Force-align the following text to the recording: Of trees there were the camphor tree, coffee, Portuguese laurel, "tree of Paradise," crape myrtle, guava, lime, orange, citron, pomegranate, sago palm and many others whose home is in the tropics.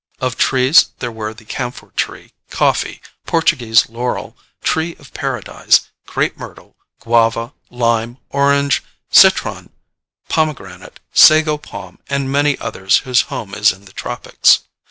Of 0.19 0.35
trees 0.35 0.87
there 0.97 1.11
were 1.11 1.31
the 1.31 1.45
camphor 1.45 1.91
tree, 1.95 2.33
coffee, 2.49 3.01
Portuguese 3.27 3.87
laurel, 3.87 4.35
"tree 4.63 4.95
of 4.97 5.13
Paradise," 5.13 5.89
crape 6.07 6.35
myrtle, 6.35 6.75
guava, 7.01 7.53
lime, 7.69 8.17
orange, 8.31 8.81
citron, 9.11 9.69
pomegranate, 10.27 10.99
sago 11.13 11.59
palm 11.59 11.99
and 12.09 12.31
many 12.31 12.57
others 12.57 12.97
whose 13.05 13.21
home 13.29 13.53
is 13.53 13.71
in 13.71 13.85
the 13.85 13.93
tropics. 13.93 14.61